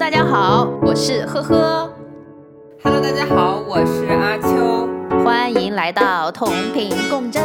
[0.00, 1.92] 大家好，我是呵呵。
[2.82, 4.88] Hello，大家好，我是阿秋。
[5.22, 7.44] 欢迎来到同频共振。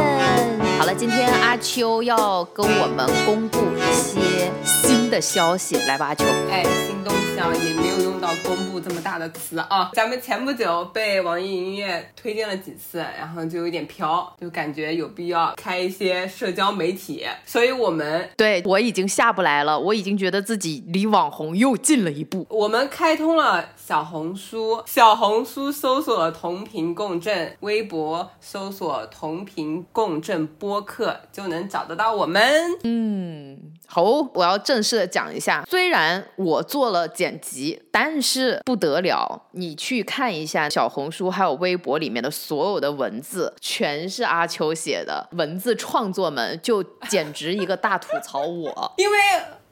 [0.78, 4.50] 好了，今天阿秋要跟我们公布一些
[4.86, 6.24] 新的消息，来吧，阿秋。
[6.48, 9.90] 哎，新东西啊，也没有用到“公布”这么大的词啊。
[9.94, 22.46] 咱们前不久被网易云音乐推荐了几次，然后就有点飘，就感觉有必要开一些社交媒体，所以我们对我已经下不来了，我已经觉得自己离网红又近了一步。
[22.50, 32.40] 我们开通了小红书，小红书搜索“同频共振”，微博搜索“同频共振播客”就能找得到我们。
[32.84, 34.02] 嗯好，
[34.34, 48.92] 我要正正式的讲一下，虽然我做了剪辑，但是不得了，你去看一下小红书还有微博里面的所有的文字，全是阿秋写的，文字创作们就简直一个大吐槽我。
[48.98, 49.16] 因为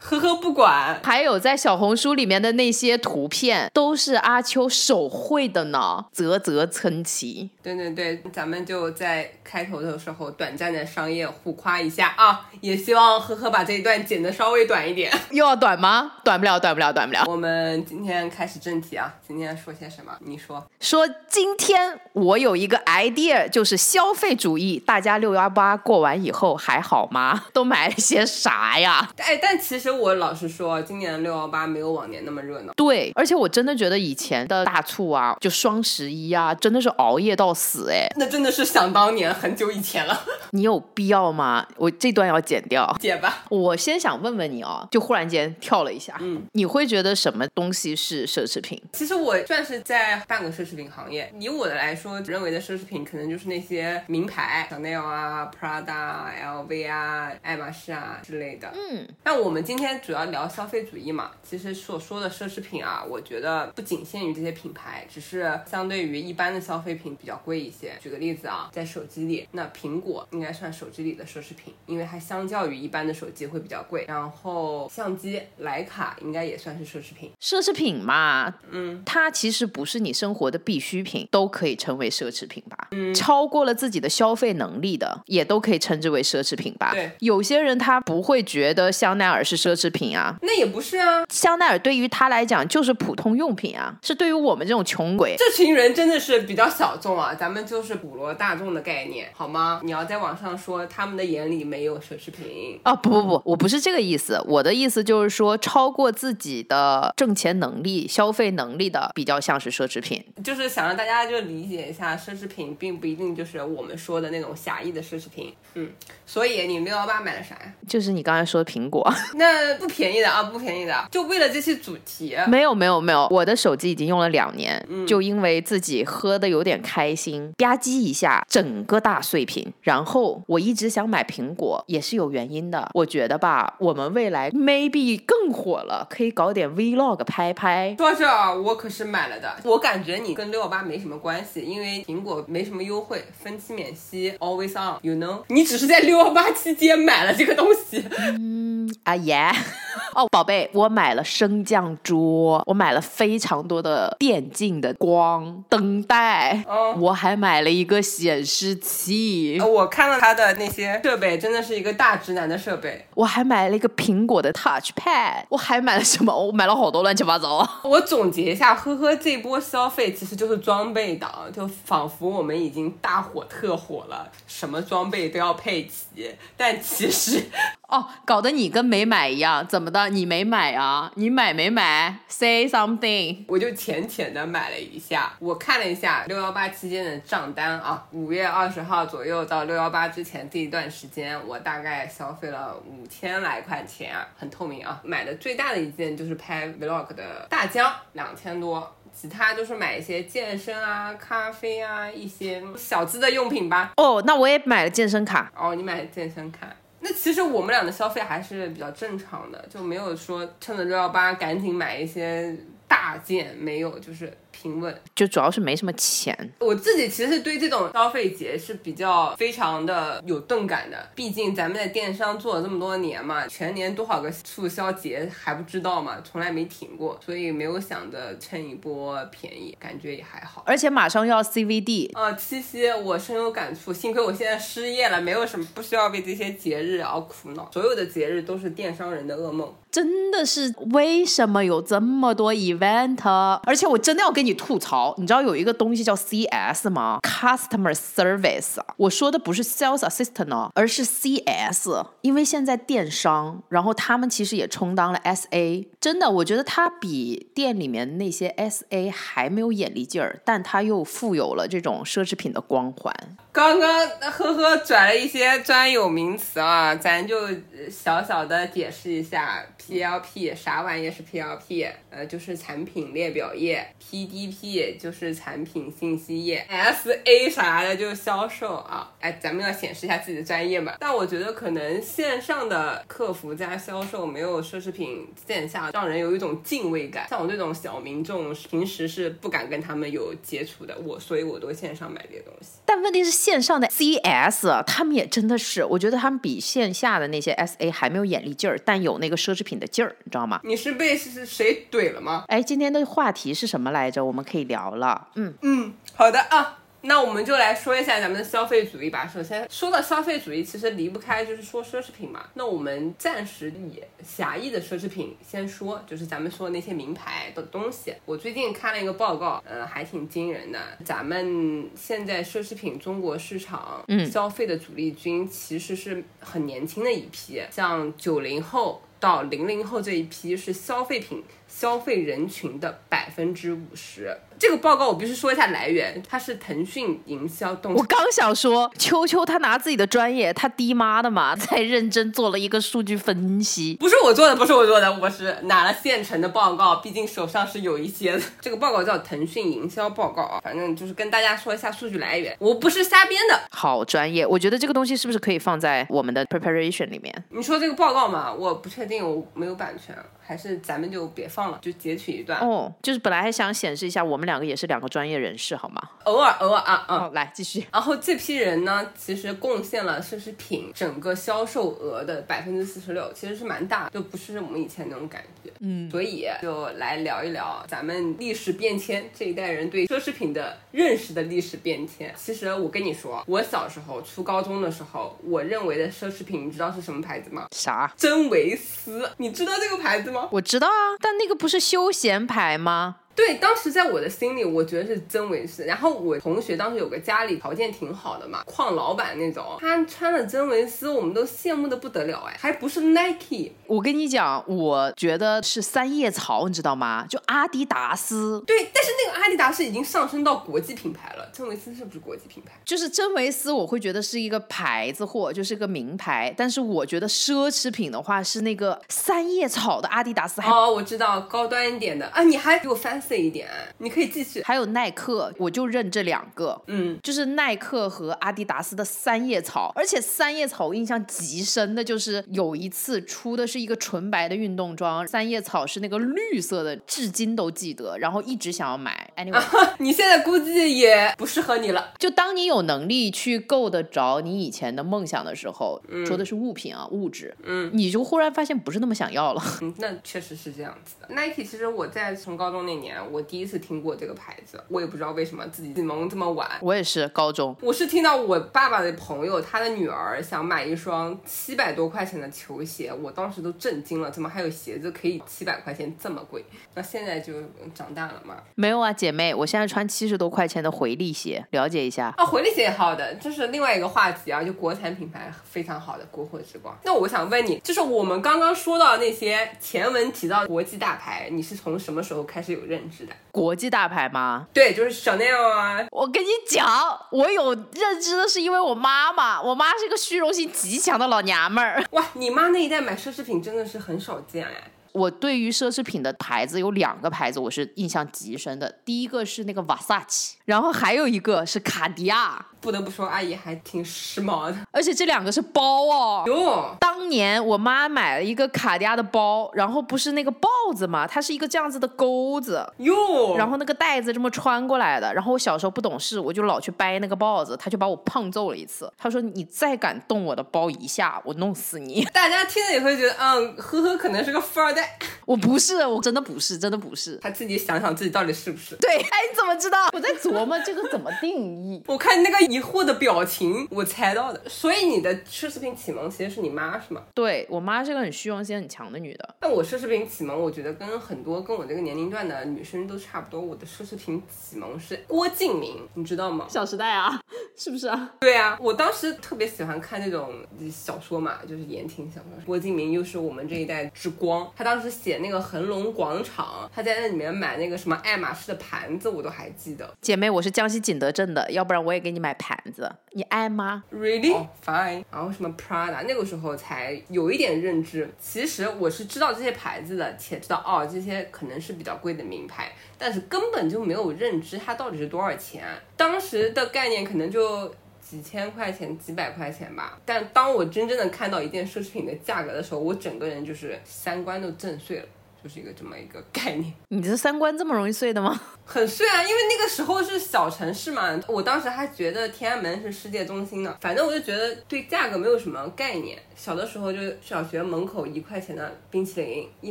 [0.07, 7.49] 呵呵不管，还有在小红书里面的那些图片，都是阿秋手绘的呢，啧啧称奇。
[7.63, 15.11] 对对对，咱们就在开头的时候短暂的商业互夸一下啊，也希望呵呵把这一段剪得稍微短一点。
[15.33, 16.13] 又要短吗？
[16.23, 17.24] 短不了，短不了，短不了。
[17.27, 20.13] 我们今天开始正题啊，今天说些什么？
[20.21, 20.63] 你说。
[20.80, 24.79] 说今天我有一个 idea，就是消费主义。
[24.79, 27.46] 大家六幺八过完以后还好吗？
[27.55, 29.09] 都买了些啥呀？
[29.16, 32.73] 哎，但其实我老实说，今年六幺八没有往年那么热闹。
[32.74, 38.06] 对，而且我真的觉得以前的大促啊，就双十一啊，真的是熬夜到死哎！
[38.16, 40.20] 那真的是想当年，很久以前了。
[40.50, 41.66] 你有必要吗？
[41.76, 42.95] 我这段要剪掉。
[43.00, 43.45] 剪吧。
[43.48, 48.80] 我先想问问你哦，就忽然间跳了一下，嗯，你会觉得什么东西是奢侈品？
[48.92, 51.32] 其实我算是在半个奢侈品行业。
[51.38, 58.70] 以我的来说，认为的奢侈品可能就是那些名牌，香奈儿啊、Prada 啊、LV 啊、爱马仕啊之类的。
[58.72, 67.93] 嗯，那我们今天主要聊消费主义嘛，其实所说的奢侈品啊，我觉得不仅限于这些品牌，只是相对于一般的消费品比较贵一些。
[68.00, 74.05] 举个例子啊，在手机里，那苹果应该算手机里的奢侈品，因为它相较于一般的手机会比较贵。
[74.07, 77.31] 然后相机，徕卡应该也算是奢侈品。
[77.41, 82.89] 奢侈品嘛，嗯，它其实不是你生活的必需品，都可以称为奢侈品吧。
[82.91, 86.91] 嗯，超过了自己的消费能力的，也都可以称之为奢侈品吧。
[86.93, 95.35] 对，有些人他不会觉得香奈儿是奢侈品啊，那也不是啊，香奈儿对于他来讲就是普通用品啊，是对于我们这种穷鬼。
[95.39, 99.81] 这群人真的是比较小众啊，咱们就是普罗大众的概念，好吗？
[99.83, 110.23] 你要在网上说他们的眼里没有奢侈品，啊不不不，我不是这个意思，我的意思就是说，超过自己的挣钱能力、消费能力的，比较像是奢侈品。
[110.43, 115.55] 就是想让大家就理解一下，奢侈品并不一定就是我们说的那种狭义的奢侈品。
[115.75, 115.89] 嗯，
[116.27, 117.73] 所以你六幺八买了啥呀？
[117.89, 122.37] 就是你刚才说的苹果， 那不便宜的啊，不便宜的，就为了这期主题。
[122.48, 129.72] 没有没有没有，我的手机已经用了两年，就因为自己喝的有点开心，吧唧一下整个大碎屏。
[129.82, 132.88] 然后我一直想买苹果，也是有原因的。
[132.94, 137.94] 我觉得吧，我们未来 maybe 更火了，可以搞点 vlog 拍拍。
[137.98, 139.56] 说到这儿，我可是买了的。
[139.65, 145.42] 我感觉你跟六幺八没什么关系，因为苹果没什么优惠，分期免息，always on，you know。
[145.48, 148.04] 你只是在六幺八期间买了这个东西。
[148.38, 149.44] 嗯啊耶！
[150.15, 163.04] 哦，宝贝，我买了升降桌，我买了非常多的电竞的光灯带，哦我还买了一个显示器，呃我看了他的那些设备，真的是一个大直男的设备。
[163.15, 166.33] 我还买了一个苹果的 Touch Pad，我还买了什么？
[166.33, 167.69] 我买了好多乱七八糟。
[167.83, 176.14] 我总结一下，呵呵，这波消费其实就是装备党，就仿佛我们已经大火特火了，什么装备都要配齐，
[176.57, 177.43] 但其实
[177.89, 180.09] 哦，搞得你跟没买一样，怎么的？
[180.09, 181.13] 你没买啊？
[181.17, 183.45] 你买没买？Say something。
[183.47, 195.01] 我就浅浅的买了一下，我看了一下六幺八期间的账单啊，五月二十号左右到六幺八之前这一段时间，我大概消费了五千来块钱，很透明啊。
[195.05, 198.93] 买的最大的一件就是拍 vlog 的大疆，两千多。
[199.15, 203.93] 其他就是买一些健身啊、咖啡啊一些小资的用品吧。
[203.97, 205.51] 哦，那我也买了健身卡。
[205.57, 206.66] 哦，你买了健身卡，
[207.01, 212.55] 那其实我们俩的消费还是比较正常的，就没有说趁着六幺八赶紧买一些
[212.89, 214.33] 大大件，没有就是
[214.65, 214.99] 平稳。
[215.15, 216.34] 就主要是没什么钱。
[216.61, 230.63] 我自己其实对这种消费节是比较非常的有钝感的，毕竟咱们在电商做了这么多年嘛，全年多少个促销节还不知道嘛，从来没停过，所以没有想着趁一波便宜，感觉也还好。
[230.67, 239.75] 而且马上要 CVD，啊，七夕我深有感触，幸亏我现在失业了，没有什么不需要为这些节日而苦恼，所有的节日都是电商人的噩梦。
[239.91, 243.25] 真的是为什么有这么多 event？
[243.65, 248.77] 而且我真的要跟你吐槽，你知道有一个东西叫 CS 吗？Customer Service。
[248.97, 251.89] 我说的不是 Sales Assistant，而是 CS。
[252.22, 255.86] 因为现在电商，然后他们其实也充当了 SA。
[256.04, 263.14] 真的，我觉得它比店里面那些 SA 还没有眼力劲儿，但它又富有了这种奢侈品的光环。
[263.50, 267.48] 刚刚呵呵转了一些专有名词啊，咱就
[267.90, 279.10] 小小的解释一下 PLP 啥玩意是 PLP，呃，就是产品列表页，PDP 就是产品信息页， SA 啥的就是销售啊。
[279.20, 280.96] 哎，咱们要显示一下自己的专业嘛。
[281.00, 287.29] 但我觉得可能线上的客服加销售没有奢侈品线下让人有一种敬畏感。
[287.29, 292.81] 像我这种小民众，平时是不敢跟他们有接触的，我所以我都线上买这些东西。
[292.85, 293.44] 但问题是。
[293.44, 300.61] 线上的 CS，他们也真的是，我觉得他们比线下的那些 SA 还没有眼力劲儿，但有那个奢侈品的劲儿，你知道吗？
[300.64, 302.44] 你是被是谁怼了吗？
[302.49, 304.25] 哎，今天的话题是什么来着？
[304.25, 305.29] 我们可以聊了。
[305.35, 306.79] 嗯嗯，好的啊。
[307.06, 309.30] 那我们就来说一下咱们的消费主义吧。
[309.32, 312.46] 首先说到消费主义，其实离不开就是说奢侈品嘛。
[312.54, 318.14] 那我们暂时以狭义的奢侈品先说，就是咱们说那些名牌的东西。
[318.24, 320.80] 我最近看了一个报告，呃，还挺惊人的。
[321.04, 334.34] 咱们现在奢侈品中国市场嗯消费的主力军其实是很年轻的一批，像九零后到零零后这一批是消费品消费人群的百分之五十。
[334.58, 337.94] 这个报告我必须说一下来源，它是腾讯营销动。
[337.94, 343.96] 我刚想说，秋秋他拿自己的专业，他爹妈的嘛，在认真做了一个数据分析。
[344.00, 348.42] 不是我做的，不是我做的，我是拿了现成的报告，毕竟手上是有一些的。
[348.60, 353.60] 这个报告叫腾讯营销报告啊，反正就是跟大家说一下数据来源，我不是瞎编的。
[353.70, 357.44] 好专业，我觉得这个东西是不是可以放在我们的 preparation 里面？
[357.50, 360.14] 你说这个报告嘛，我不确定，我没有版权。
[360.46, 362.92] 还是咱们就别放了，就截取一段哦。
[363.02, 366.00] 就是本来还想显示一下，我们两个也是两个专业人士，好吗？
[366.22, 367.84] 偶尔偶尔啊啊，来继续。
[367.92, 375.72] 然后这批人呢，其实贡献了奢侈品整个销售额的百分之四十六，其实是蛮大，就不是我们以前那种感觉。
[375.80, 382.32] 嗯，所以就来聊一聊咱们历史变迁这一代人对奢侈品的认识的历史变迁。
[382.36, 387.66] 其实我跟你说，我小时候初高中的时候，我认为的奢侈品，你知道是什么牌子吗？
[387.72, 388.12] 啥？
[388.16, 390.48] 真维斯，你知道这个牌子吗？
[390.52, 393.16] 我知道啊，但那个不是休闲牌吗？
[393.34, 395.84] 对，当时在我的心里，我觉得是真维斯。
[395.84, 403.72] 然后我同学当时有个家里条件挺好的嘛，矿老板那种，他穿了真维斯，我们都羡慕的不得了哎，还不是 Nike。
[403.86, 407.26] 我跟你讲，我觉得是三叶草，你知道吗？
[407.28, 408.62] 就阿迪达斯。
[408.64, 412.72] 对，但是那个阿迪达斯已经上升到国际品牌了，真维斯是不是国际品牌？
[412.84, 416.54] 就是真维斯，我会觉得是一个牌子货，就是个名牌。
[416.56, 420.62] 但是我觉得奢侈品的话，是那个三叶草的阿迪达斯。
[420.62, 423.23] 哦，我知道，高端一点的啊，你还给我翻。
[423.32, 423.68] 一点，
[423.98, 424.62] 你可以继续。
[424.62, 429.92] 还有耐克，我就认这两个，嗯，就是耐克和阿迪达斯的三叶草。
[429.94, 439.32] 而且三叶草我印象极深的就是有一次出的是一个纯白的运动装，三叶草是那个绿色的，至今都记得，然后一直想要买。
[439.36, 439.62] Anyway，
[439.98, 442.12] 你现在估计也不适合你了。
[442.18, 449.62] 就当你有能力去够得着你以前的梦想的时候，说的是物品啊，物质，嗯，你就忽然发现不是那么想要了。
[449.80, 451.34] 嗯，那确实是这样子的。
[451.34, 453.13] Nike 其实我在从高中那年。
[453.31, 456.69] 我第一次听过这个牌子，我也不知道为什么自己启蒙这么晚。
[456.81, 466.65] 我也是高中，我是听到我爸爸的朋友，他的女儿想买一双七百多块钱的球鞋，我当时都震惊了，怎么还有鞋子可以七百块钱这么贵？
[466.94, 467.53] 那现在就
[467.94, 468.56] 长大了嘛？
[468.74, 472.44] 没有啊，姐妹，我现在穿七十多块钱的回力鞋，了解一下啊。
[472.44, 476.96] 回力鞋也好的，这是另外一个话题啊，就国产品牌非常好的国货之光。
[477.05, 483.32] 那我想问你，就是我们刚刚说到那些前文提到国际大牌，你是从什么时候开始有认知的？
[483.51, 484.67] 国际大牌吗？
[484.73, 486.06] 对，就是 Chanel 啊。
[486.11, 486.87] 我跟你讲，
[487.31, 492.05] 我有认知的是因为我妈妈，我妈是个虚荣心极强的老娘们儿。
[492.13, 494.91] 哇，你妈那一代买奢侈品真的是很少见哎。
[495.13, 498.91] 我对于奢侈品的牌子有两个牌子，我是印象极深的。
[499.05, 502.67] 第一个是那个 Versace，然后还有一个是卡地亚。
[502.84, 504.76] 不得不说，阿姨还挺时髦的。
[504.91, 506.44] 而且这两个是包哦。
[506.46, 515.33] 哟，当年我妈买了一个卡地亚的包，然后不是那个豹子嘛，它是一个这样子的钩子，哟，然后那个带子这么穿过来的。
[515.33, 519.11] 然后我小时候不懂事，我就老去掰那个豹子，他就把我胖揍了一次。
[519.17, 522.23] 他说：“你再敢动我的包一下，我弄死你。
[522.35, 525.19] 大家听了也会觉得，嗯，呵呵，可能是个富二代。
[525.47, 527.38] ”我不是，我真的不是，真的不是。
[527.43, 528.95] 他自己想想自己到底是不是？
[528.97, 530.11] 对，哎，你怎么知道？
[530.12, 532.03] 我在琢磨这个怎么定义。
[532.07, 534.61] 我看那个疑惑的表情，我猜到的。
[534.69, 537.23] 所以你的奢侈品启蒙其实是你妈是吗？
[537.33, 539.54] 对我妈是个很虚荣心很强的女的。
[539.61, 543.61] 但我奢侈品启蒙，我觉得跟很多跟我这个年龄段的女生都差不多。
[543.61, 546.66] 我的奢侈品启蒙是郭敬明，你知道吗？
[546.69, 547.40] 小时代啊，
[547.78, 548.33] 是不是啊？
[548.40, 550.52] 对啊，我当时特别喜欢看那种
[550.90, 552.50] 小说嘛，就是言情小说。
[552.66, 560.12] 郭敬明又是我们这一代之光，他当时写那个恒隆广场，他在那里面买那个什么爱马仕的盘子，我都还记得。
[560.21, 562.63] 姐妹，我是江西景德镇的，要不然我也给你买盘
[562.94, 565.25] 子，你爱吗？Really fine。
[565.30, 568.28] 然后什么 Prada，那个时候才有一点认知。
[568.40, 575.85] 其实我是知道这些牌子的，且知道哦，这些可能是比较贵的名牌，但是根本就没有认知它到底是多少钱。
[576.16, 580.18] 当时的概念可能就几千块钱、几百块钱吧。
[580.25, 585.26] 但当我真正的看到一件奢侈品的价格的时候，我整个人就是三观都震碎了。
[585.64, 588.61] 就是一个这么一个概念， 你的三观这么容易碎的吗？
[588.85, 593.97] 很碎啊，因为那个时候是小城市嘛，我当时还觉得天安门是世界中心呢。
[594.02, 596.38] 反正我就觉得对价格没有什么概念。
[596.54, 599.90] 小的时候就小学门口一块钱的冰淇淋，一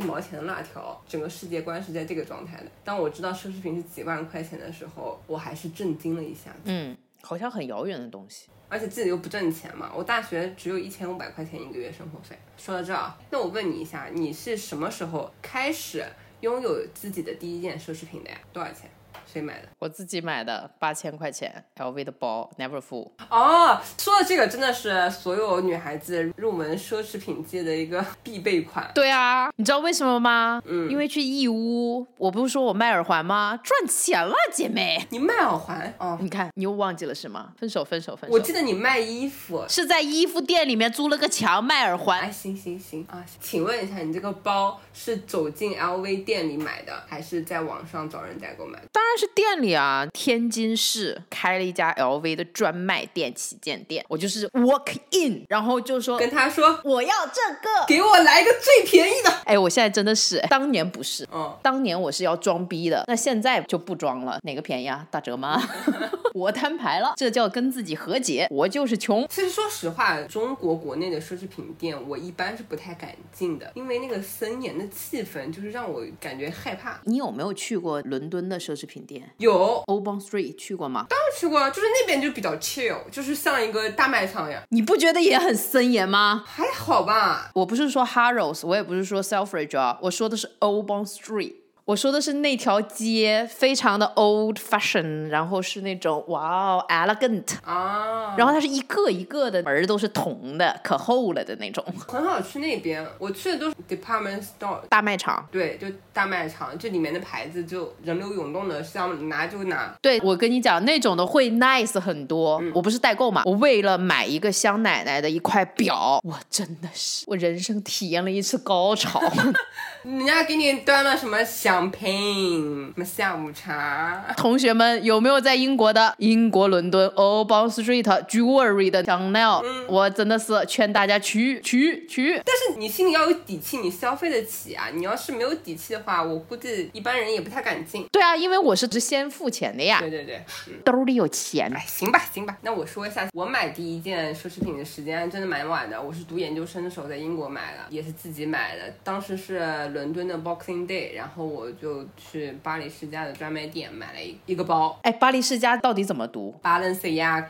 [0.00, 2.66] 毛钱的辣条，整个世界观是在这个状态的。
[2.84, 6.54] 当我知道奢侈品是几万块钱的时候，我还是震惊了一下。
[6.64, 8.48] 嗯，好像很遥远的东西。
[8.68, 12.36] 而且自己又不挣钱嘛，我大学只有一千五百块钱一个月生活费。
[12.56, 16.04] 说到这儿，那我问你一下，你是什么时候开始
[16.40, 18.38] 拥有自己的第一件奢侈品的呀？
[18.52, 18.90] 多少钱？
[19.34, 19.68] 谁买的？
[19.80, 23.10] 我自己买的，八千块钱，LV 的包，Never Full。
[23.28, 28.88] 哦，说的这个，真的是所有女孩子入门奢侈品界的一个必备款。
[28.94, 30.62] 对啊，你知道为什么吗？
[30.64, 33.58] 嗯，因为去义乌，我不是说我卖耳环吗？
[33.64, 35.04] 赚钱了，姐妹。
[35.10, 35.92] 你卖耳环？
[35.98, 37.52] 哦，你看，你又忘记了是吗？
[37.58, 38.34] 分手，分手，分手。
[38.34, 42.20] 我记得你卖衣服，是在衣服店里面租了个墙卖耳环。
[42.20, 48.86] 哎，行行行啊，请问一下，你这个包是走进 LV 店里买的，还是在网上找人代购买的？
[48.92, 49.23] 当然是。
[49.34, 59.30] 店里啊，天津市开了一家 LV 的专卖店旗舰店，我就是 walk in，然后就说跟他说我要这个，给我来个最便宜的。
[59.44, 64.38] 哎，我现在真的是，当年不是，嗯，当年我是要装逼的，那现在就不装了。
[64.42, 65.06] 哪个便宜啊？
[65.10, 65.60] 打折吗？
[66.34, 68.48] 我摊牌了，这叫跟自己和解。
[68.50, 69.26] 我就是穷。
[69.28, 77.00] 其实说实话，中国国内的奢侈品店，我一般是不太敢进的，因为那个森严的气氛就是让我感觉害怕。
[77.04, 79.13] 你有没有去过伦敦的奢侈品店？
[79.38, 81.06] 有 o b o n Street 去过吗？
[81.08, 84.62] 当然去过，就是那边就比较 chill，就是像一个大卖场呀。
[84.70, 86.44] 你不觉得也很森严吗？
[86.46, 87.50] 还好吧。
[87.54, 91.54] 我不是说 Harrods，我也不是说 Selfridge 啊，我说的是 o b o n Street。
[91.86, 101.84] 我说的是那条街非常的 old fashion，然后是那种哇哦 elegant 啊，然后它是一个一个的门都是铜的，可厚了的那种。
[102.08, 109.94] 很好去那边，我去的都是 department store 大卖场，对，就大卖场，这里面的牌子就人流涌动的，想拿就拿。
[110.00, 112.62] 对，我跟你讲，那种的会 nice 很多。
[112.74, 119.20] 我不是代购嘛，我为了买一个香奶奶的一块表，我真的是我人生体验了一次高潮。
[120.02, 124.24] 人家给你端了什么香槟，什么下午茶？
[124.36, 129.62] 同学们有没有在英国的英国伦敦 o b o n Street Jewelry 的 Chanel？？
[129.88, 132.40] 我真的是劝大家去去去。
[132.44, 134.88] 但是你心里要有底气，你消费得起啊！
[134.92, 138.06] 你要是没有底气的话，我估计一般人也不太敢进。
[138.12, 140.00] 对啊，因为我是先付钱的呀。
[140.00, 140.44] 对对对，
[140.84, 141.72] 兜里有钱。
[141.74, 146.00] 哎，行吧行吧，那我说一下，我买第一件奢侈品的时间真的蛮晚的。
[146.00, 149.54] 我是读研究生的时候在英国买的，也是自己买的，当时是。
[149.94, 154.98] 伦敦的 Boxing Day，然后我就去巴黎世家的专卖店买了一一个包。
[155.02, 157.44] 哎，巴黎世家到底怎么读？Balenciaga。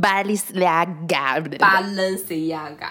[0.00, 1.58] Balenciaga。
[1.58, 2.90] Balenciaga。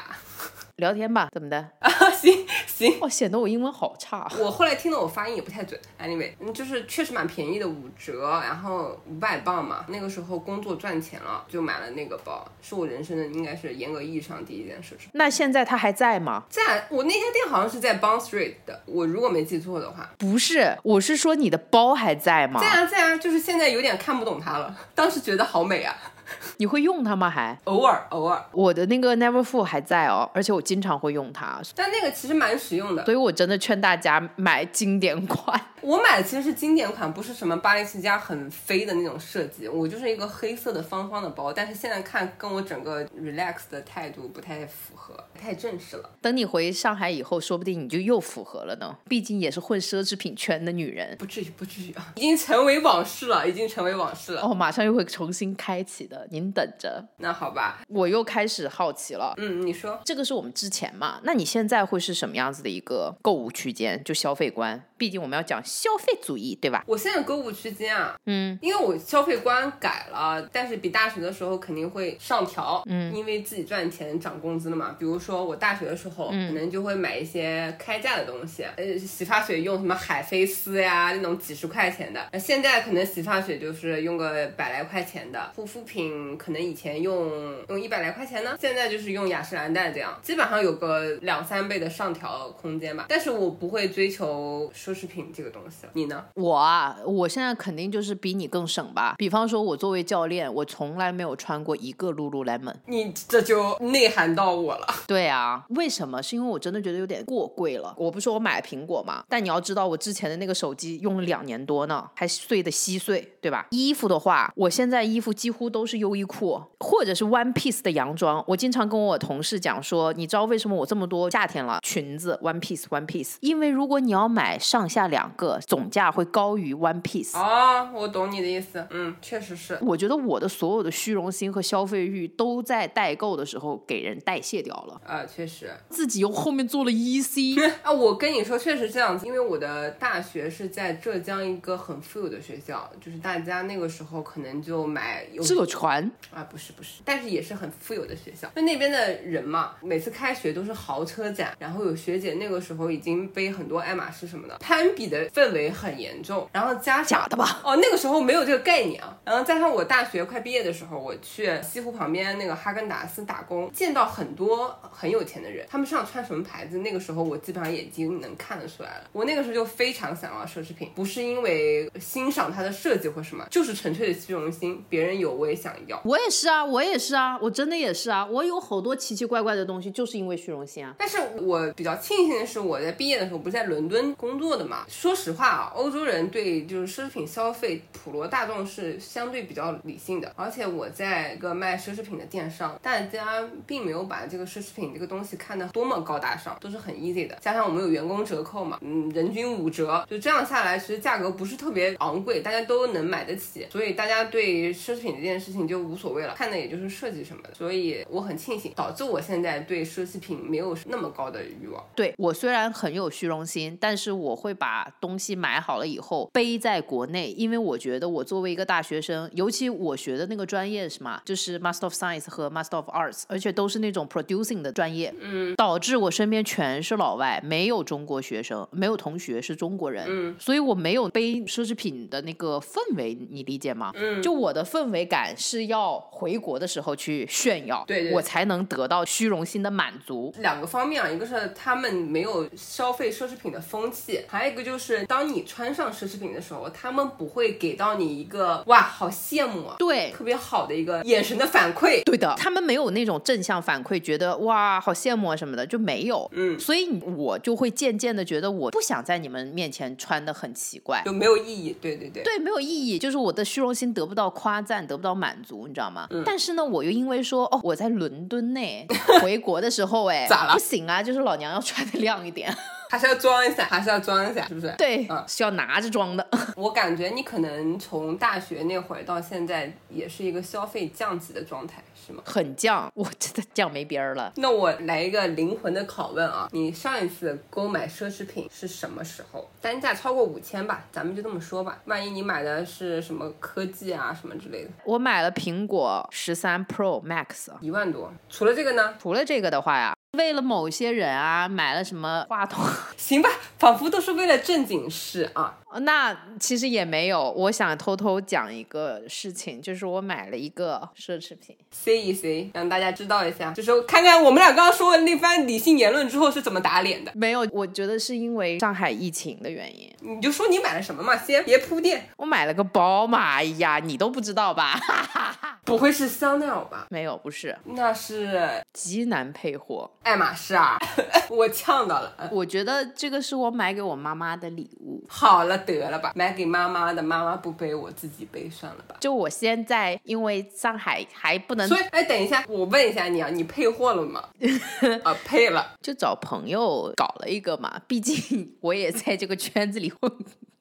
[0.80, 1.58] 聊天吧，怎么的？
[1.80, 4.30] 啊，行行，哦，显得我英文好差。
[4.40, 5.80] 我后来听的我发音也不太准。
[6.02, 9.86] Anyway，嗯，就是确实蛮便宜的，五折，然后五百磅嘛。
[9.90, 15.10] 那个时候工作赚钱了，就买了那个包，是我人生的应该是严格意义上第一件奢侈品。
[15.14, 16.44] 那现在它还在吗？
[16.50, 20.10] 在，我那家店好像是在 Bond Street 的，我如果没记错的话。
[20.18, 22.60] 不是，我是说你的包还在吗？
[22.60, 24.76] 在啊，在啊，就是现在有点看不懂它了。
[24.96, 25.96] 当时觉得好美啊。
[26.58, 27.30] 你会用它吗？
[27.30, 31.62] 还偶尔偶尔，我的那个 Never Full 还在哦，而且我经常会用它。
[31.76, 35.60] 但那个其实蛮实用的，所以我真的劝大家买经典款。
[35.82, 46.10] 我 我买的其实是经典款，不是什么巴黎世家很飞的那种设计，我就是一个黑色的方方的包，但是现在看跟我整个 relax 的态度不太符合，太正式了。
[46.22, 48.96] 等你回上海以后，说不定你就又符合了呢。
[49.08, 51.16] 毕竟也是混奢侈品圈的女人。
[51.18, 54.42] 不至于，不至于啊，已经成为往事了，已经成为往事了。
[54.42, 57.04] 哦，马上又会重新开启的，您等着。
[57.18, 59.34] 那好吧，我又开始好奇了。
[59.38, 60.00] 嗯，你说。
[60.06, 61.20] 这个是我们之前嘛？
[61.24, 64.04] 那你现在会是什么样子的一个购物区间？
[64.04, 64.84] 就消费观？
[64.98, 66.84] 毕竟我们要讲消费主义，对吧？
[66.86, 74.96] 我现在购物区间啊，嗯，因为我消费观改了，但是比大学的时候肯定会上调，嗯，因为自己赚钱涨工资了嘛。
[75.00, 82.28] 比如说我大学的时候，可能就会买一些开价的东西，呃，洗发水用什么海飞丝呀，那种几十块钱的。
[82.34, 87.30] 那现在可能洗发水就是用个百来块钱的，护肤品可能以前用
[87.68, 93.06] 用一百来块钱呢，现在就是用雅诗兰黛这样，基本上有个两三倍的上调空间吧。
[93.10, 94.72] 但是我不会追求。
[94.74, 96.24] 奢侈品这个东西，你呢？
[96.36, 99.16] 我啊，我现在肯定就是比你更省吧。
[99.18, 102.76] 比方说，我作为教练，我从来没有穿过一个 Lululemon。
[102.86, 104.88] 你这就内涵到我了。
[105.08, 106.22] 对啊，为什么？
[106.24, 107.94] 是因为我真的觉得有点过贵了。
[107.98, 113.68] 我不是说我买苹果嘛，但你要知道，我之前的那个手机用了两年多呢，还碎的稀碎，对吧？
[113.72, 118.44] 衣服的话，我现在衣服几乎都是优衣库或者是 One Piece 的洋装。
[118.48, 123.36] 我经常跟我同事讲说，你知道为什么我这么多夏天了裙子 One Piece One Piece？
[123.42, 124.90] 因为如果你要买上。
[124.90, 129.78] 下两个总价会高于 One Piece 啊，我懂你的意思，嗯，确实是。
[129.84, 135.70] 我觉得我的所有的虚荣心和消费欲都在代购的时候给人代谢掉了啊，确实。
[135.90, 145.89] 自己又后面做了 EC 啊，我跟你说，确实这样子，因为我的大学是在浙江一个很富有的学校，就是大家那个时候可能就买有这个传
[146.34, 154.58] 啊，不是不是，但是也是很富有的学校，就那边的人嘛，每次开学都是豪车展，然后有学姐那个时候已经背很多爱马仕什么的。
[154.60, 157.62] 攀比的氛围很严重，然后加假的吧？
[157.64, 159.18] 哦，那个时候没有这个概念啊。
[159.26, 169.10] 然后加上我大学快毕业的时候，我去西湖旁边那个哈根达斯打工，见到很多很有钱的人，他们身上穿什么牌子，那个时候我基本上眼睛能看得出来了。
[169.12, 174.84] 我那个时候就非常想要奢侈品，不是因为欣赏它的设计或什么，就是纯粹的虚荣心。
[174.90, 176.00] 别人有我也想要。
[176.06, 178.26] 我也是啊，我也是啊，我真的也是啊。
[178.26, 180.96] 我有好多奇奇怪怪的东西，就是因为虚荣心啊。
[180.98, 184.86] 但是我比较庆幸的是，我在毕业的时候不是在伦敦工作的嘛。
[184.88, 190.32] 说实话啊，欧洲人对就是奢侈品消费，普罗大众是相对比较理性的。
[190.36, 197.36] 而且我在一个卖奢侈品的电商，大家并没有把这个奢侈品这个东西看得多么高大上，都是很 easy 的。
[197.42, 203.68] 加上我们有员工折扣嘛，嗯，人均五折，就这样下来，其实价格不是特别昂贵，大家都能买得起。
[203.72, 207.54] 所以大家对奢侈品这件事情就无所谓了，看的也就是设计什么的。
[207.54, 211.84] 所以我很庆幸，导致我现在对奢侈品没有那么高的欲望。
[211.96, 214.88] 对我虽然很有虚荣心，但是我会把。
[215.02, 233.92] 东西买好了以后背在国内，因为我觉得我作为一个大学生，尤其我学的那个专业是嘛，就是 Master of Science 和 Master of Arts，而且都是那种 producing 的专业，嗯，导致我身边全是老外，没有中国学生，没有同学是中国人，嗯，所以我没有背奢侈品的那个氛围，你理解吗？
[233.96, 240.34] 嗯，就我的氛围感是要回国的时候去炫耀，对，我才能得到虚荣心的满足。
[240.38, 245.06] 两个方面啊，一个是他们没有消费奢侈品的风气，还有一个就是。
[245.06, 252.04] 当你穿上奢侈品的时候，他们不会给到你一个哇，好羡慕啊，对，特别好的一个眼神的反馈。
[252.04, 256.30] 对的，他们没有那种正向反馈，觉得哇，好羡慕啊什么的，就没有。
[256.34, 261.76] 嗯，所以我就会渐渐的觉得，我不想在你们面前穿的很奇怪，就没有意义。
[261.82, 266.06] 对对对，对，没有意义，就是我的虚荣心得不到夸赞，得不到满足，你知道吗？
[266.10, 266.22] 嗯。
[266.26, 268.60] 但是呢，我又因为说，哦，我在伦敦呢，
[269.24, 270.54] 回国的时候，哎，咋了？
[270.54, 272.54] 不行啊，就是老娘要穿的亮一点。
[272.90, 274.74] 还是要装一下，还是要装一下，是不是？
[274.78, 276.28] 对，嗯，是要拿着装的。
[276.58, 282.24] 我感觉你可能从大学那会儿到现在，也是一个消费降级的状态，是吗？
[282.26, 284.34] 很降， 我真的降没边儿了。
[284.38, 289.48] 那我来一个灵魂的拷问啊，你上一次购买奢侈品是什么时候？
[289.62, 291.80] 单价超过五千吧，咱们就这么说吧。
[291.86, 294.72] 万一你买的是什么科技啊，什么之类的？
[294.84, 298.12] 我买了苹果十三 Pro Max，一万多。
[298.30, 298.96] 除了这个呢？
[299.00, 299.94] 除了这个的话呀。
[300.18, 302.66] 为了某些人啊，买了什么话筒？
[302.98, 305.59] 行吧，仿佛都是为了正经事啊。
[305.82, 317.12] 那其实也没有，我想偷偷讲一个事情，就是我买了一个奢侈品，C 一 C，让大家知道一下，就是看看我们俩刚刚说的那番理性言论之后是怎么打脸的。
[317.16, 319.90] 没有，我觉得是因为上海疫情的原因。
[320.02, 322.10] 你就说你买了什么嘛，先别铺垫。
[322.18, 324.72] 我买了个包嘛，哎呀，你都不知道吧？
[324.72, 325.56] 哈哈哈。
[325.66, 326.88] 不会是香奈儿吧？
[326.90, 329.92] 没有，不是，那是极难配货。
[330.02, 330.80] 爱马仕啊！
[331.30, 332.12] 我呛到了。
[332.32, 335.06] 我觉得这个是我买给我妈妈的礼物。
[335.08, 338.96] 好了，得了吧，买给妈妈的，妈妈不背，我自己背算了吧。
[339.00, 344.30] 就我现在，因为上海还不能，所以，哎，等一下，我问一下你啊，你配货了吗？
[345.04, 350.12] 啊，配了，就找朋友搞了一个嘛，毕竟我也在这个圈子里混。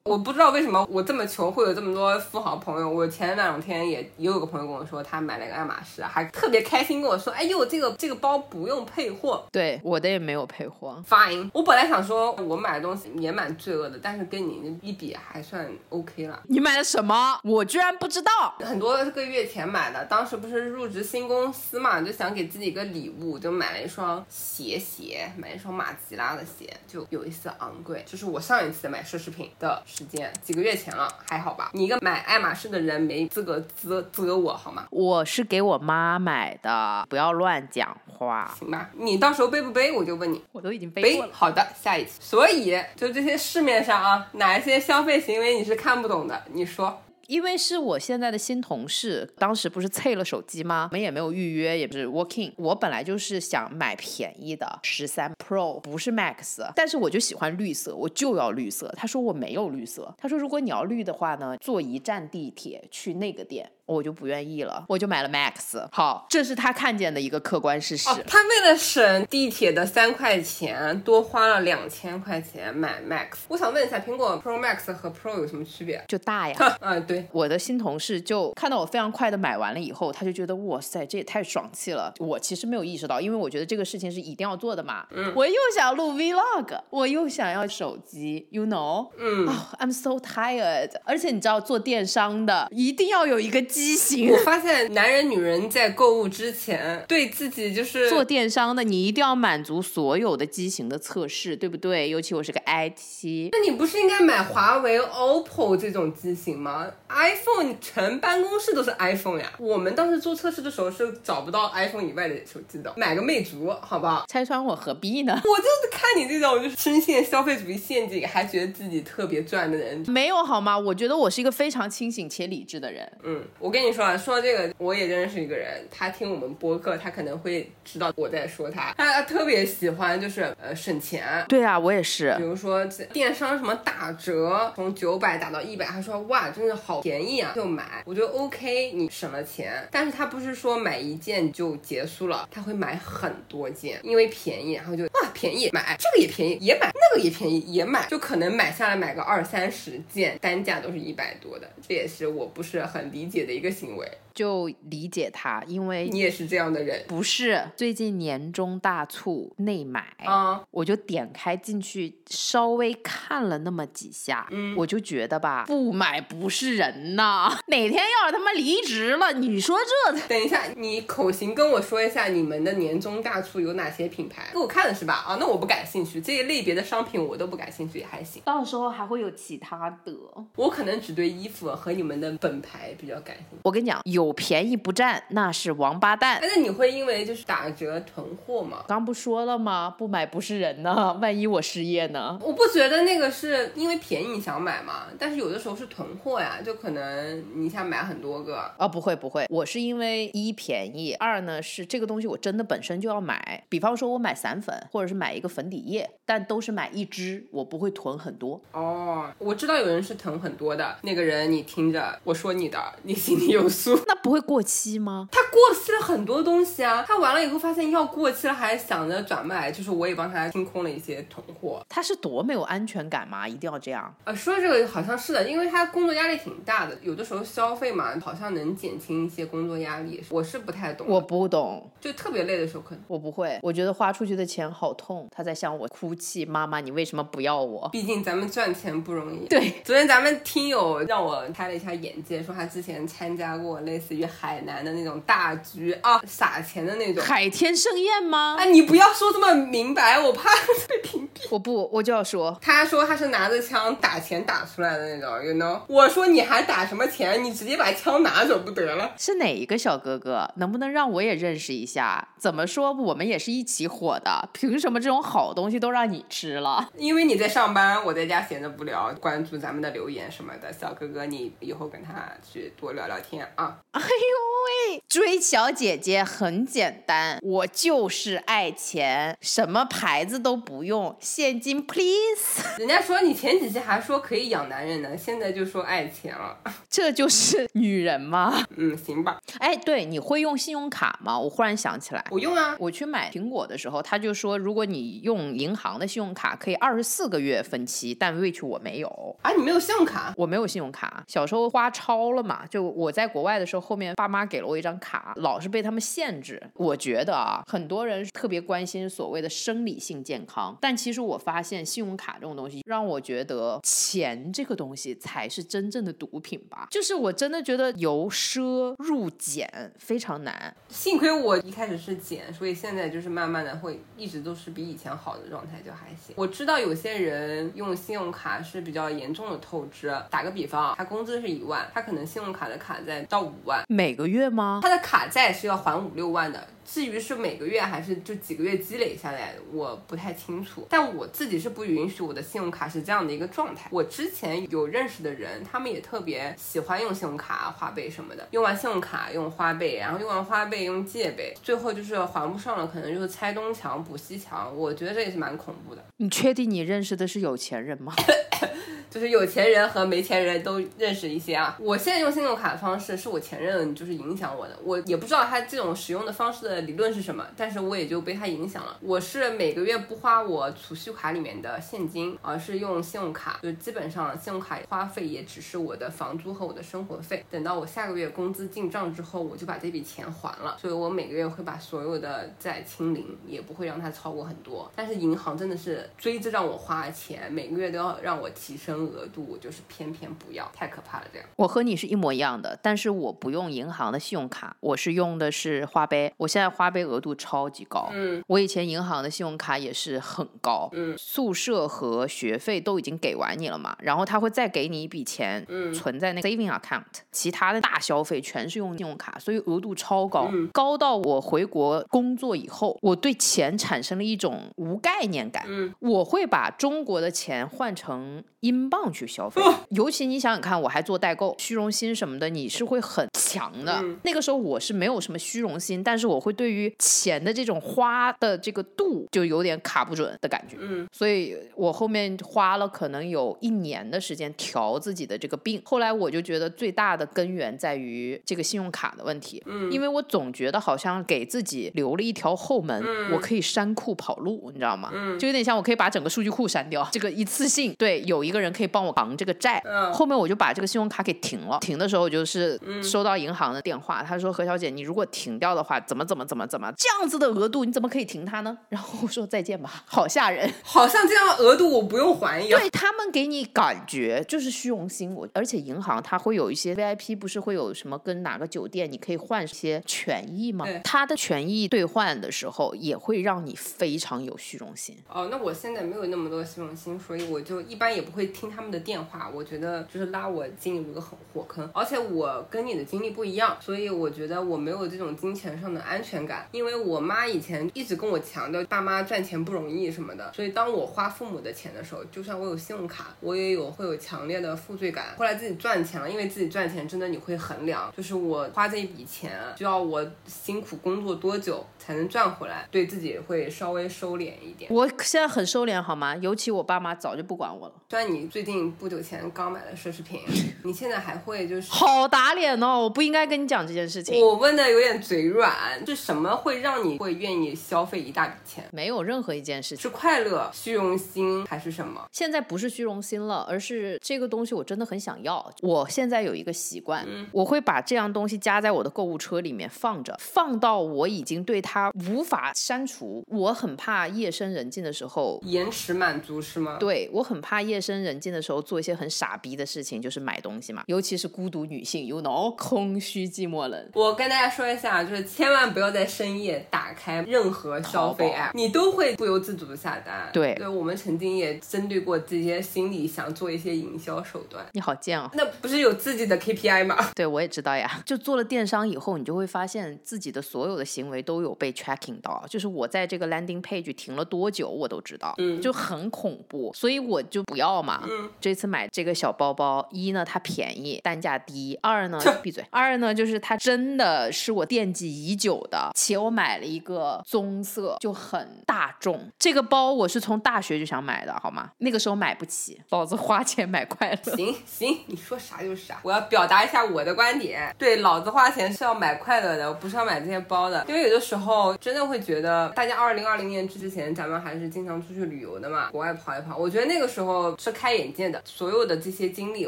[0.05, 2.89] 我不知道为什么我这么穷会有这么多富豪朋友。
[2.89, 11.03] 我前两天也也有个朋友跟我说，他买了一个爱马仕，还特别开心跟我说：“哎呦，这个这个包不用配货。”对，我的也没有配货。
[11.07, 16.41] Fine，我本来想说我买的东西也蛮罪恶的，但是跟你一比还算 OK 了。
[16.45, 17.39] 你买了什么？
[17.43, 18.55] 我居然不知道。
[18.59, 28.03] 很多个月前买的，当时不是入职新公司嘛，就想给自己一个礼物，就买了一双鞋鞋，买一双马吉拉的鞋，就有一丝昂贵。
[28.07, 31.71] 就是我上一次买奢侈品的时间，几个月前了，还好吧？
[31.73, 34.85] 你一个买爱马仕的人没资格责责我好吗？
[34.91, 38.53] 我是给我妈买的，不要乱讲话。
[38.59, 40.43] 行吧，你到时候背不背，我就问你。
[40.51, 41.31] 我都已经背背过了。
[41.33, 42.11] 好的，下一期。
[42.19, 46.43] 所以就这些市面上啊，哪一些消费行为你是看不懂的？
[46.53, 47.01] 你说。
[47.29, 50.87] 因为是我现在的新同事，当时不是脆了手机吗？
[50.91, 52.51] 我们也没有预约，也不是 working。
[52.57, 58.91] 我本来就是想买便宜的十三 Pro，不是 Max，但是我就喜欢绿色，我就要绿色。
[58.97, 63.69] 他说我没有绿色，他说如果你要绿的话呢，坐一站地铁去那个店。
[63.89, 65.83] 我就不愿意了，我就买了 Max。
[65.91, 68.07] 好，这是他看见的一个客观事实。
[68.07, 73.39] 哦，他为了省地铁的三块钱，多花了两千块钱买 Max。
[73.47, 76.03] 我想问一下，苹果 Pro Max 和 Pro 有什么区别？
[76.07, 76.77] 就大呀。
[76.81, 77.27] 嗯，对。
[77.31, 82.13] 我的新同事就看到我非常快的买完了以后，他就觉得哇塞，这也太爽气了。
[82.19, 85.07] 我其实没有意识到，因为我觉得这个事情是一定要做的嘛。
[85.11, 85.33] 嗯。
[85.35, 89.09] 我又想录 Vlog，我又想要手机，You know？
[89.17, 89.47] 嗯。
[89.47, 90.91] 哦，I'm so tired。
[91.03, 94.29] 而且你知道，做电商的一定要有一个机型。
[94.29, 102.09] 我发现男人女人在购物之前，对自己就是做电商的，你一定要满足所有的机型的测试，对不对？
[102.09, 109.51] 尤其我是个 IT，那你不是应该买华为、OPPO 这种机型吗？iPhone 全办公室都是 iPhone 呀。
[109.57, 114.25] 我们当时做测试的时候是找不到 iPhone 以外的手机的，买个魅族，好不好？
[114.27, 115.33] 拆穿我何必呢？
[115.43, 120.77] 我就是看你这种就是深陷消费主义陷阱，还觉得自己特别赚的人，没有好吗？
[120.77, 123.11] 我觉得我是一个非常清醒且理智的人。
[123.23, 128.93] 嗯，我跟你说啊，说到这个，我也认识一个人，他听我们播客，他可能会知道我在说他。
[128.97, 131.43] 他特别喜欢就是呃省钱。
[131.47, 132.33] 对啊，我也是。
[132.37, 138.03] 比如说电商什么打折，从九百打到一百，他说哇，真的好便宜啊，就买。
[138.05, 154.07] 我觉得 OK，你省了钱，但是他不是说买一件就结束了，他会买很多件，因为便宜，然后就哇便宜买这个也便宜也买，那个也便宜也买，就可能买下来买个二三十件，单价都是一百多的，这也是我不是很理解的一个行为。
[154.33, 157.03] 就理解他，因为你也是这样的人。
[157.07, 167.57] 不是最近年终大促内买啊，我就点开进去稍微看了那么几下，嗯，我就觉得吧，不买不是人呐。
[167.67, 169.77] 哪天要是他妈离职了，你说
[170.11, 170.19] 这？
[170.27, 174.49] 等一下，你口型跟我说一下你们的年终大促有哪些品牌？
[174.53, 175.13] 给我看了是吧？
[175.27, 178.41] 啊，那我不感兴趣，这一类别的商品我都不感兴趣，也还行。
[178.45, 180.15] 到时候还会有其他的，
[180.55, 183.57] 我可能只对衣服和你们的本牌比较感兴趣。
[183.63, 186.39] 我跟你讲，有便宜不占，那是王八蛋。
[186.41, 188.83] 那你会因为就是打折囤货吗？
[188.87, 189.95] 刚不说了吗？
[189.97, 192.37] 不买不是人呢，万一我失业呢？
[192.41, 198.69] 我不觉得那个是因为便宜你想买嘛，但是有的时候是囤货呀，就可能你想买很多个。
[198.77, 203.63] 哦，不会不会，我是因为一便宜，二呢是这个东西我真的本身就要买。
[203.69, 208.59] 比方说我买散粉，或者是买一个粉底液，但都是买一支，我不会囤很多。
[208.73, 213.97] 哦，我知道有人是囤很多的，那个人你听着，我说你的，你心里有数。
[214.19, 215.29] 那不会过期吗？
[215.31, 221.81] 他过期了很多东西啊，他完了以后发现要过期了，还想着转卖，就是我也帮他清空了一些囤货。
[221.87, 223.47] 他是多没有安全感嘛？
[223.47, 224.13] 一定要这样？
[224.25, 230.21] 呃，说这个好像是的，因为他工作压力挺大的，有的时候消费嘛，好像能减轻一些工作压力。
[230.29, 235.29] 我是不太懂，我不懂，就特别累的时候可能我不会，我觉得花出去的钱好痛。
[235.31, 237.87] 他在向我哭泣，妈妈，你为什么不要我？
[237.89, 239.47] 毕竟咱们赚钱不容易。
[239.47, 248.55] 对，昨天咱们听友让我开了一下眼界，说他之前参加过类似于海南的那种大局啊，撒钱的那种海天盛宴吗？
[248.59, 250.49] 啊，你不要说这么明白，我怕
[250.87, 251.47] 被屏蔽。
[251.49, 255.81] 我不，我就要说，他说他是拿着枪打钱打出来的那种，you know？
[255.87, 257.43] 我说你还打什么钱？
[257.43, 259.11] 你直接把枪拿走不得了？
[259.17, 260.49] 是哪一个小哥哥？
[260.57, 262.29] 能不能让我也认识一下？
[262.37, 266.89] 怎么说，我们也是一起火的，凭什么这种好东西都让你吃了？
[266.97, 270.71] 因为你在上班，我在家闲着无聊，关注咱们的留言什么的。
[270.71, 273.77] 小哥哥，你以后跟他去多聊聊天啊。
[273.99, 274.48] 哎呦。
[274.69, 282.63] 为追小姐姐很简单，我就是爱钱，什么牌子都不用，现金 please。
[282.77, 286.57] 人家说你前几期还说可以养男人呢，现在就说爱钱了。
[286.89, 288.63] 这就是女人吗？
[288.77, 289.39] 嗯，行吧。
[289.59, 291.37] 哎，对，你会用信用卡吗？
[291.39, 292.75] 我忽然想起来，我用啊。
[292.79, 299.35] 我去买苹果的时候，他就说，如果你用银行的信用卡，可以二十四个月分期，但 which 我没有。
[299.41, 300.33] 啊，你没有信用卡？
[300.37, 302.65] 我没有信用卡，小时候花超了嘛。
[302.69, 306.61] 就我在国外的时候，后面爸妈给了我一张卡，老是被他们限制。
[306.75, 316.87] 我觉得啊，很多人特别关心所谓的生理性健康，但其实我发现信用卡这种东西，让我觉得钱这个东西才是真正的毒品吧。
[316.91, 320.75] 就是我真的觉得由奢入俭非常难。
[320.89, 326.33] 幸亏我一开始是俭，所以现在就是慢慢的会一直都是比以前好的状态，就还行。
[326.35, 330.09] 我知道有些人用信用卡是比较严重的透支。
[330.29, 334.79] 打个比方，他工资是一万，他可能信用卡的卡在到五万，每个月吗？
[334.81, 336.67] 他的卡债是要还五六万的。
[336.91, 340.87] 至于是每个月还是就几个月积累下来，我不太清楚。
[340.89, 343.87] 但我自己是不允许我的信用卡是这样的一个状态。
[343.91, 348.47] 我之前有认识的人，他们也特别喜欢用信用卡、花呗什么的。
[348.49, 354.75] 用完信用卡用花呗，然后用完花呗用借呗，最后就是还不上了，可能就是拆东墙补西墙。
[354.75, 356.03] 我觉得这也是蛮恐怖的。
[356.17, 358.11] 你确定你认识的是有钱人吗？
[359.09, 361.75] 就是有钱人和没钱人都认识一些啊。
[361.79, 368.97] 我现在用信用卡的方式是我前任就是影响我的，我也不知道他这种使用的方式的理论是什么，但是我也就被他影响了。
[369.01, 377.43] 我是每个月不花我储蓄卡里面的现金，而是用信用卡，就基本上信用卡花费也只是我的房租和我的生活费。
[377.49, 380.77] 等到我下个月工资进账之后，我就把这笔钱还了。
[380.79, 384.91] 所以我每个月会把所有的债清零，也不会让它超过很多。
[384.95, 388.98] 但是银行真的是追着让我花钱，每个月都要让我提升。
[389.05, 391.25] 额度我就是偏偏不要，太可怕了。
[391.31, 396.33] 这样，我和你是一模一样的，但是我不用银行的信用卡，我是用的是花呗。
[396.37, 424.03] 我现在花呗额度超级高，嗯，我以前银行的信用卡也是很高，嗯，宿舍和学费都已经给完你了嘛，然后他会再给你一笔钱，嗯，存在那 saving account，其他的大消费全是用信用卡，所以额度超高，嗯，高到我回国工作以后，我对钱产生了一种无概念感，嗯，我会把中国的钱换成英镑去消费，尤其你想想看，我还做代购，虚荣心什么的，你是会很强的。
[424.23, 430.75] 那个时候我是没有什么虚荣心，但是我会对于钱的这种花的这个度就有点卡不准的感觉。
[430.79, 435.81] 嗯，所以我后面花了可能有一年的时间调自己的这个病。
[435.85, 439.61] 后来我就觉得最大的根源在于这个信用卡的问题。
[439.65, 445.11] 嗯，因为我总觉得好像给自己留了一条后门，我可以删库跑路，你知道吗？
[445.13, 449.13] 嗯，就有点像我可以把整个数据库删掉，这个一次性对有一个人可以帮我。
[449.19, 449.83] 扛这个债，
[450.13, 451.77] 后面我就把这个信用卡给停了。
[451.81, 458.77] 停的时候就是收到银行的电话，他说何小姐，你如果停掉的话，怎么怎么怎么怎么这样子的额度，你怎么可以停它呢？
[458.89, 462.79] 然后我说再见吧， 好吓人，好像这样额度我不用还一样。
[462.79, 470.85] 对他们给你感觉就是虚荣心，我而且银行它会有一些 VIP，不是会有什么跟哪个酒店你可以换一些权益吗？
[471.03, 475.17] 它的权益兑换的时候也会让你非常有虚荣心。
[475.27, 478.99] 哦，那我现在没有那么多虚荣心，所以我就一般也不会听他们的。
[478.99, 486.67] 电话，我觉得就是拉我进入一个很火坑，而且我跟你的经历不一样，所以我觉得我没有这种金钱上的安全感。
[486.71, 495.35] 因为我妈以前一直跟我强调，爸妈赚钱不容易什么的，所以当我花父母的钱的时候，就算我有信用卡，我也有会有强烈的负罪感。
[495.37, 504.91] 后来自己赚钱了，因为自己赚钱真的你会衡量，就是我花这一笔钱，需要我辛苦工作多久才能赚回来，对自己会稍微收敛一点。
[504.91, 506.35] 我现在很收敛好吗？
[506.37, 507.93] 尤其我爸妈早就不管我了。
[508.09, 508.89] 虽然你最近。
[508.99, 510.41] 不久前刚买了奢侈品，
[510.83, 513.03] 你现在还会就是好打脸哦！
[513.03, 514.41] 我不应该跟你讲这件事情。
[514.41, 515.73] 我问的有点嘴软，
[516.05, 518.85] 是什么会让你会愿意消费一大笔钱？
[518.93, 522.25] 没有任何一件事情是快乐、虚荣心还是什么？
[522.31, 525.69] 现在不是虚荣心了，而是这个东西我真的很想要。
[525.81, 533.43] 我现在有一个习惯，我会把这样东西加在我的购物车里面放着，放到我已经对它无法删除。
[533.49, 536.95] 我很怕夜深人静的时候延迟满足是吗？
[536.97, 538.81] 对我很怕夜深人静的时候。
[538.81, 544.09] 做一些很傻逼的事情，就是买东西嘛，尤其是孤独女性，you know，空虚寂寞冷。
[544.13, 550.49] 我跟大家说一下，就是千万不要在深夜打开任何消费 app，你都会不由自主的下单。
[550.51, 554.85] 对，对我们曾经也针对过这些心理，想做一些营销手段。
[554.91, 557.15] 你好贱哦，那不是有自己的 KPI 吗？
[557.35, 558.21] 对，我也知道呀。
[558.25, 568.73] 就做了电商以后，你就会发现自己的所有的行为都有被 tracking 到，就是我在这个 landing page 停了多久，我都知道，嗯，就很恐怖，所以我就不要嘛，嗯，这。
[568.79, 579.49] 次买这个小包包，一呢它便宜，单价低；二呢闭嘴， 二呢，就是它真的是我惦记已久的，且我买了一个棕色，就很大众。
[579.57, 581.91] 这个包我是从大学就想买的，好吗？
[581.99, 584.55] 那个时候买不起，老子花钱买快乐。
[584.57, 586.19] 行行，你说啥就是啥。
[586.23, 591.05] 我要表达一下我的观点，对，老子花钱是要买快乐的，不是要买这些包的。
[591.07, 596.75] 因为有的时候真的会觉得，大家二零二零年之前，咱们还是经常出去旅游的嘛，国外跑一跑。
[596.75, 599.87] 我觉得那个时候是开眼界的，所有的这些经历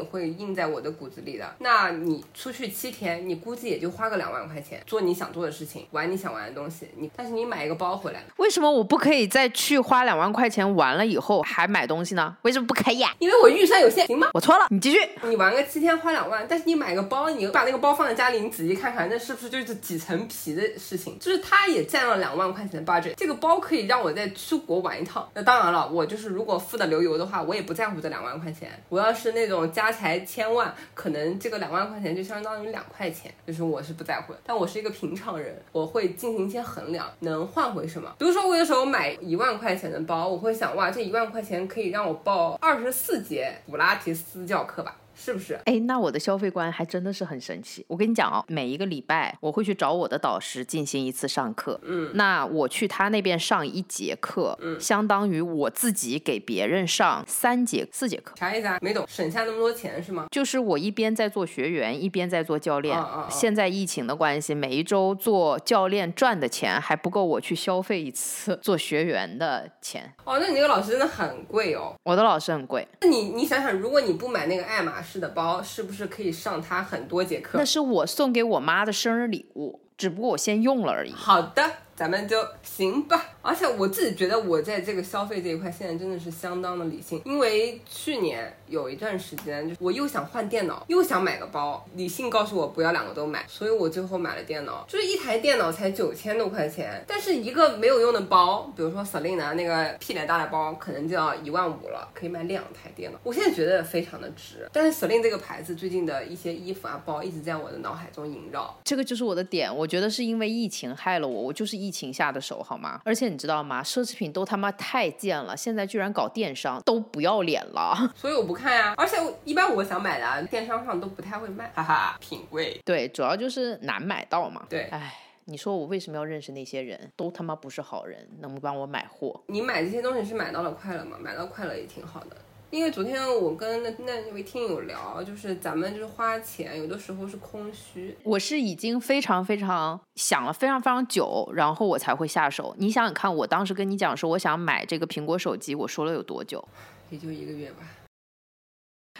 [0.00, 1.54] 会印在我的骨子里的。
[1.58, 6.88] 那你出去七天，你估计也就花个两万块钱，做你想做的事情，玩你想玩的东西。
[6.96, 12.36] 你但是你买一个包回来，为什么我不可以再去花两万块钱玩了以后还买东西呢？
[12.42, 13.14] 为什么不可以啊？
[13.18, 14.30] 因为我预算有限，行吗？
[14.34, 14.98] 我错了，你继续。
[15.22, 21.18] 你玩个七天花两万，但是你买个包，你把那个包放在家里，你仔细看看，那是不是就是几层皮的事情？
[21.18, 23.14] 就是它也占了两万块钱的 budget。
[23.16, 25.28] 这个包可以让我再出国玩一趟。
[25.34, 28.70] 那当然了，我就是如果富的流油的话，我也不在乎这两万块钱。
[28.88, 34.38] 我要是那种家财千万，可能这个两万块钱就相当于两块钱，就是我是不在乎的。
[34.44, 38.14] 但我是一个平常人，我会进行一些衡量，能换回什么？
[38.18, 44.96] 比如说我有时候买一万块钱的包，我会想哇，这一万块钱可以让我报二十四节普拉提私教课吧。
[45.22, 45.54] 是不是？
[45.66, 47.84] 哎，那我的消费观还真的是很神奇。
[47.86, 51.78] 我跟你讲哦，每一个礼拜我会去找我的导师进行一次上课。
[51.84, 58.34] 嗯，那我去他那边上一节课，嗯，相当于我自己给别人上三节、四节课。
[58.36, 58.78] 啥意思啊？
[58.80, 60.26] 没懂，省下那么多钱是吗？
[60.32, 63.00] 就是我一边在做学员，一边在做教练。
[63.30, 70.12] 现在疫情的关系，每一周做教练赚的钱还不够我去消费一次做学员的钱。
[70.24, 71.94] 哦，那你那个老师真的很贵哦。
[72.02, 72.86] 我的老师很贵。
[73.00, 77.58] 那你你想想，如果你不买那个爱马仕的包，是不是可以上他很多节课？
[77.58, 81.12] 那是我送给我妈的生日礼物，只不过我先用了而已。
[81.12, 81.62] 好的。
[81.94, 104.66] 咱们就行吧，而且我自己觉得我在这个消费这一块现在真的是相当的理性，因为去年有一段时间，就我又想换电脑，又想买个包，理性告诉我不要两个都买，所以我最后买了电脑，就是一台电脑才九千多块钱，但是一个没有用的包，比如说 Selina 那个屁脸大的包，可能就要一万五了，可以买两台电脑，我现在觉得非常的值。
[104.72, 113.00] 但是 Selina 这个牌子最近的一些衣服啊包一直在我的脑海中萦绕，这个就是我的点，我觉得是因为疫情害了我，我就是疫情下的手好吗？
[113.04, 113.82] 而且你知道吗？
[113.82, 117.96] 奢侈品都他妈太贱了，现在居然搞电商，都不要脸了。
[118.14, 118.94] 所以我不看呀。
[118.96, 122.80] 而且一般我想买的啊电商上都不太会卖，哈哈，品味。
[122.84, 124.64] 对，主要就是难买到嘛。
[124.68, 125.14] 对，哎，
[125.46, 127.10] 你说我为什么要认识那些人？
[127.16, 129.42] 都他妈不是好人，能不帮我买货？
[129.48, 131.16] 你买这些东西是买到了快乐吗？
[131.20, 132.36] 买到快乐也挺好的。
[132.72, 138.16] 因为昨天我跟那那位听友聊，就是咱们就是花钱，有的时候是空虚。
[138.22, 142.74] 我是已经非常非常想了非常非常久，然后我才会下手。
[142.78, 146.66] 你想想看，我当时跟你讲说我想买这个苹果手机，我说了有多久？
[147.10, 147.84] 也就一个月吧。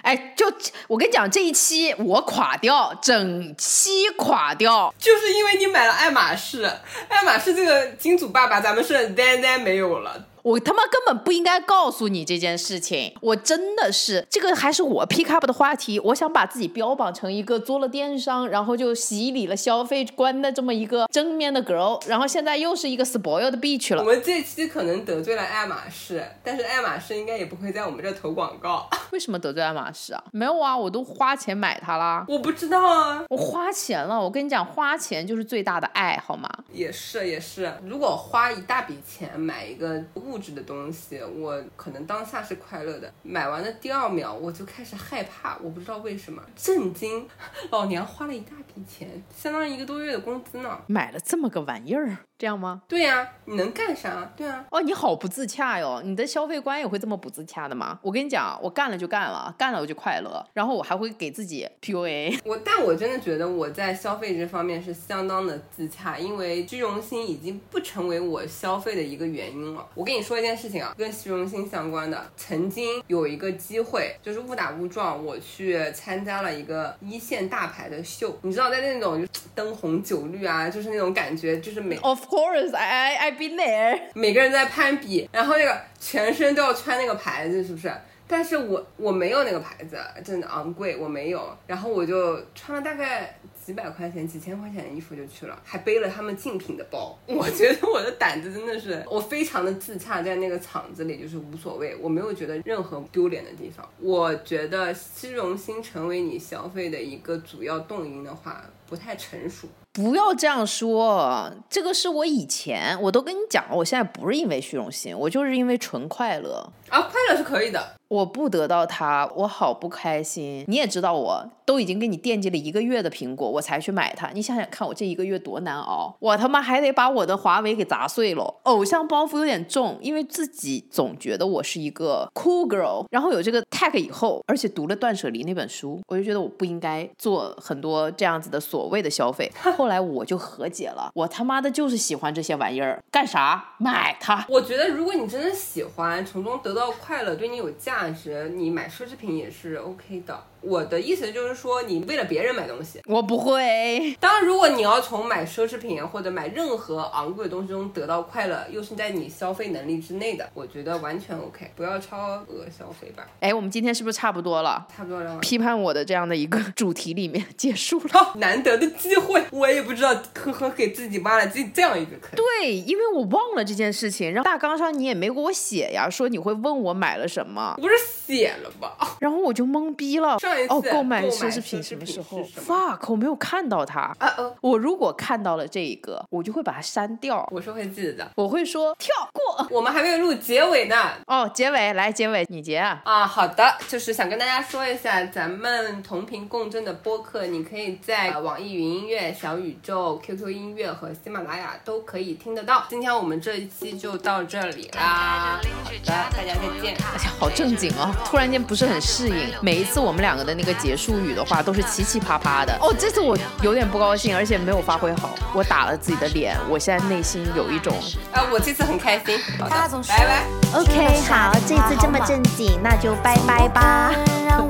[0.01, 0.47] 哎，就
[0.89, 6.65] 我跟你讲，这一期我垮掉，整期垮掉，就是因为你买了爱马仕，
[7.09, 10.29] 爱马仕这个金主爸爸，咱们是呆呆没有了。
[10.43, 16.01] 我他妈根本不应该告诉你这件事情，我真的是这个还是我 pick up 的话题。
[16.01, 24.03] 我想把自己标榜成一个做了电商，然后就洗礼了消费观的这么一个正面的 girl，然后现在又是一个 spoiled bitch 了。
[24.03, 28.89] 我们这期可能得罪了爱马仕，但是爱马仕应该也不会在我们这投广告。
[29.13, 30.25] 为什么得罪爱马仕啊？
[30.33, 32.25] 没有啊，我都花钱买它啦。
[32.29, 34.21] 我不知道啊，我花钱了。
[34.21, 36.49] 我跟你讲，花钱就是最大的爱好吗？
[36.73, 47.27] 也是也是，如果花一大笔钱买一个物质的东西，我可能当下是快乐的，买完的第二秒我就开始害怕，我不知道为什么，震惊，
[47.71, 52.83] 老娘花了一大笔钱，相当于一个多月的工资呢，买了这么个玩意儿，这样吗？
[52.89, 54.33] 对呀，你能干啥？
[54.37, 57.99] 对啊，哦，你好不自洽哟，你的消费观也会这么不自洽的吗？
[58.03, 62.41] 我跟你讲，我干了就干了，干了我就快乐，然后我还会给自己 PUA。
[62.45, 69.87] 我，但我真的觉得我在消费这方面是相当的自洽，因为虚荣心已经不成为我消费的一个原因了。
[69.95, 84.01] 我跟你说一件事情啊，跟虚荣心相关的，曾经有一个机会，就是误打误撞，我去参加了一个一线大牌的秀，你知道，在那种灯红酒绿啊，就是那种感觉，就是每 Of course, I I been there。
[84.15, 87.93] 每个人在攀比，然后那个全身都要穿那个牌子，是不是？
[88.29, 91.55] 但是我我没有那个牌子，真的昂贵，我没有。
[91.67, 97.17] 然后我就穿了大概几百块钱、几千块钱的衣服就去了，还背了他们竞品的包。
[97.27, 103.89] 我觉得我的胆子真的是，我非常的自洽，在那个场子里就是无所谓，我没有觉得任何丢脸的地方。
[104.01, 109.69] 我觉得虚荣心成为你消费的一个主要动因的话，不太成熟。
[109.93, 116.67] 不要这样说，这个是我以前我都跟你讲了，我现在不是因为虚荣心，我就是因为纯快乐。
[116.93, 117.83] 啊，快乐是可以的。
[118.09, 120.63] 我不得到它，我好不开心。
[120.69, 124.29] 你也知道，我都已经给你惦记了一个月的苹果，我才去买它。
[124.35, 128.55] 你想想看，我这一个月多难熬，我他妈还得把我的华为给砸碎了。
[128.65, 139.51] 偶像包袱有点重，因为自己总觉得我是一个 cool girl，然后有这个 tag 以后，而且读了《断舍离》那本书，我就觉得我不应该做很多这样子的所谓的消费。
[139.75, 144.45] 后来我就和解了，我他妈的就是喜欢这些玩意儿，干啥买它？
[144.51, 150.47] 我觉得如果你真的喜欢，从中得到快乐，对你有价值，你买奢侈品也是 OK 的。
[150.63, 154.17] 我的意思就是说，你为了别人买东西，我不会。
[154.21, 163.27] 当然，如果你要从买奢侈品或者买任何昂贵的东西中得到快乐，又是在你消费能力之内的，我觉得完全 OK，不要超额消费吧。
[163.41, 164.87] 哎，我们今天是不是差不多了？
[164.97, 165.39] 差不多了。
[165.41, 172.31] 批判我的这样的一个主题里面结束了， 难得的机会，我也不知道，呵呵，给自己挖了这这样一个坑。
[172.37, 179.17] 对，因为我忘了这件事情，然后大纲上你也没给我写呀，说你会问我买了什么，不是写了吧？
[179.19, 180.39] 然后我就懵逼了。
[180.69, 184.01] 哦，购买奢侈品什么时候？fuck，我没有看到它。
[184.19, 187.47] 啊哦，我如果看到了这一个，我就会把它删掉。
[187.51, 189.67] 我是会记得的，我会说跳过。
[189.71, 190.97] 我们还没有录结尾呢。
[191.27, 193.03] 哦，结尾来，结尾你结啊。
[193.05, 202.85] 啊，好的，就是想跟大家说一下，咱们同频共振的播客，你可以在网易云音乐、小宇宙、QQ 音乐和喜马拉雅都可以听得到。
[202.89, 205.61] 今天我们这一期就到这里啦。
[205.85, 206.95] 好的，大家再见。
[206.95, 209.35] 哎呀，好正经哦，突然间不是很适应。
[209.61, 211.13] 每一次我们两个的那个结束。
[211.23, 217.95] 语的话都是奇奇葩葩的哦，这次我有点不高兴，而且没有发挥好，我打了自己的脸，我现在内心有一种
[218.33, 219.77] 啊，我这次很开心，好的，
[220.09, 224.11] 拜拜，OK，好，这次这么正经，那就拜拜吧，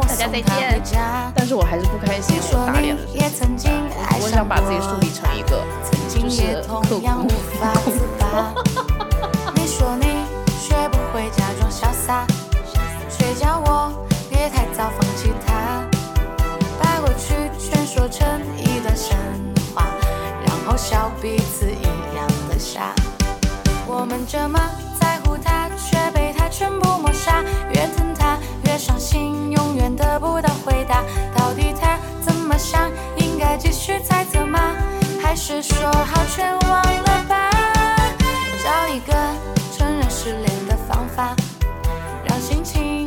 [0.09, 0.83] 大家再见。
[1.35, 3.01] 但是我还是不开心，我打脸了，
[4.21, 5.65] 我想把自己树立成一个
[6.09, 7.33] 就是刻苦工作。
[9.55, 10.27] 你说你
[10.61, 12.27] 学不会假装潇洒，
[13.09, 13.93] 谁叫我
[14.29, 15.12] 别太早放
[18.13, 19.17] 成一段神
[19.75, 19.87] 话，
[20.45, 22.95] 然后笑彼此一样的傻。
[23.87, 24.61] 我们这么
[25.01, 27.43] 在乎他，却被他全部抹杀。
[27.71, 28.37] 越疼他，
[28.67, 31.03] 越伤心，永远得不到回答。
[31.35, 32.91] 到底他怎么想？
[33.17, 34.61] 应该继续猜测吗？
[35.23, 37.51] 还是说好全忘了吧？
[38.63, 39.15] 找一个
[39.75, 41.35] 承认失恋的方法，
[42.29, 43.02] 让心情。